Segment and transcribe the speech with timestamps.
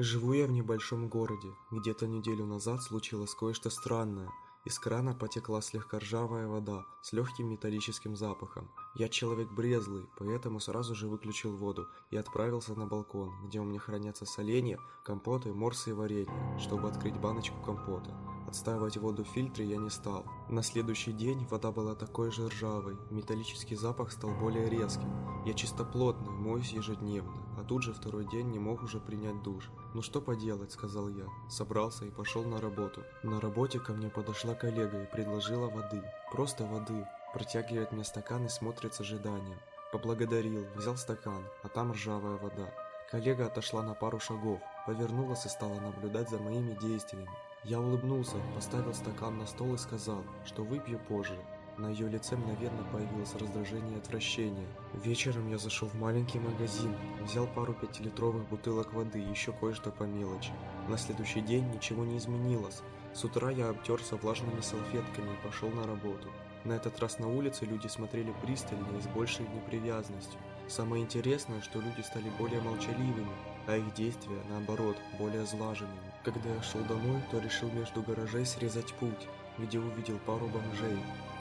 [0.00, 1.48] Живу я в небольшом городе.
[1.72, 4.30] Где-то неделю назад случилось кое-что странное.
[4.64, 8.70] Из крана потекла слегка ржавая вода с легким металлическим запахом.
[8.94, 13.80] Я человек брезлый, поэтому сразу же выключил воду и отправился на балкон, где у меня
[13.80, 18.16] хранятся соленья, компоты, морсы и варенье, чтобы открыть баночку компота.
[18.48, 20.24] Отстаивать воду в фильтре я не стал.
[20.48, 25.12] На следующий день вода была такой же ржавой, металлический запах стал более резким.
[25.44, 29.70] Я чистоплотный, моюсь ежедневно, а тут же второй день не мог уже принять душ.
[29.92, 31.26] «Ну что поделать»,— сказал я.
[31.50, 33.02] Собрался и пошел на работу.
[33.22, 36.02] На работе ко мне подошла коллега и предложила воды.
[36.32, 37.06] Просто воды.
[37.34, 39.58] Протягивает мне стакан и смотрит с ожиданием.
[39.92, 42.72] Поблагодарил, взял стакан, а там ржавая вода.
[43.10, 47.28] Коллега отошла на пару шагов, повернулась и стала наблюдать за моими действиями.
[47.68, 51.38] Я улыбнулся, поставил стакан на стол и сказал, что выпью позже.
[51.76, 54.66] На ее лице мгновенно появилось раздражение и отвращение.
[54.94, 60.04] Вечером я зашел в маленький магазин, взял пару пятилитровых бутылок воды и еще кое-что по
[60.04, 60.50] мелочи.
[60.88, 62.80] На следующий день ничего не изменилось.
[63.12, 66.28] С утра я обтерся влажными салфетками и пошел на работу.
[66.64, 70.40] На этот раз на улице люди смотрели пристально и с большей непривязанностью.
[70.68, 73.36] Самое интересное, что люди стали более молчаливыми,
[73.68, 76.12] а их действия, наоборот, более сглаженными.
[76.24, 80.96] Когда я шел домой, то решил между гаражей срезать путь, где увидел пару бомжей,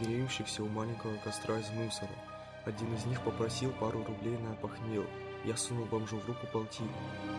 [0.00, 2.10] греющихся у маленького костра из мусора.
[2.64, 5.04] Один из них попросил пару рублей на похмел.
[5.44, 6.90] Я сунул бомжу в руку полтину.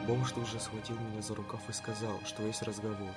[0.07, 3.11] Бомж тут же схватил меня за рукав и сказал, что есть разговор.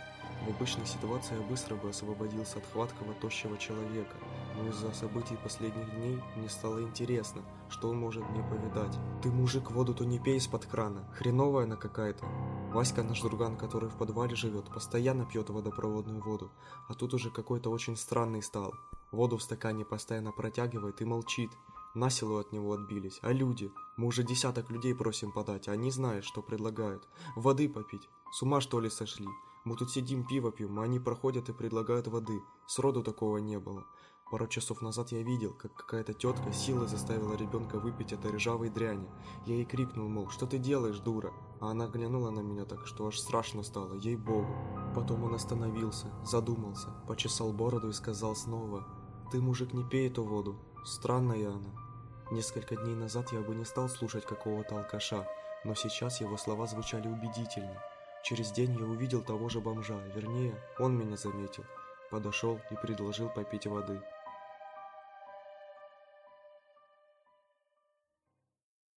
[0.44, 4.16] В обычной ситуации я быстро бы освободился от хваткого тощего человека,
[4.56, 8.98] но из-за событий последних дней мне стало интересно, что он может мне повидать.
[9.22, 12.26] «Ты, мужик, воду-то не пей из-под крана, хреновая она какая-то».
[12.72, 16.50] Васька, наш друган, который в подвале живет, постоянно пьет водопроводную воду,
[16.88, 18.74] а тут уже какой-то очень странный стал.
[19.12, 21.50] Воду в стакане постоянно протягивает и молчит.
[21.94, 23.18] На силу от него отбились.
[23.22, 23.70] А люди?
[23.96, 27.06] Мы уже десяток людей просим подать, а они знают, что предлагают.
[27.36, 28.08] Воды попить.
[28.32, 29.26] С ума что ли сошли?
[29.64, 32.40] Мы тут сидим, пиво пьем, а они проходят и предлагают воды.
[32.66, 33.84] Сроду такого не было.
[34.30, 39.06] Пару часов назад я видел, как какая-то тетка силой заставила ребенка выпить этой ржавой дряни.
[39.44, 41.34] Я ей крикнул, мол, что ты делаешь, дура?
[41.60, 44.48] А она глянула на меня так, что аж страшно стало, ей-богу.
[44.94, 48.88] Потом он остановился, задумался, почесал бороду и сказал снова,
[49.30, 50.56] «Ты, мужик, не пей эту воду.
[50.82, 51.81] Странная она».
[52.32, 55.28] Несколько дней назад я бы не стал слушать какого-то алкаша,
[55.64, 57.84] но сейчас его слова звучали убедительно.
[58.22, 61.66] Через день я увидел того же бомжа, вернее, он меня заметил.
[62.08, 64.00] Подошел и предложил попить воды.